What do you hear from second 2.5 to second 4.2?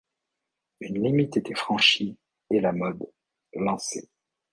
la mode, lancée.